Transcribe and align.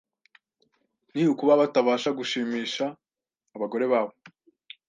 ni 1.13 1.21
ukuba 1.31 1.59
batabasha 1.61 2.09
gushimisha 2.17 2.85
abagore 3.55 3.85
babo 3.91 4.13